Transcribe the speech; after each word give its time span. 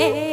hey. 0.00 0.29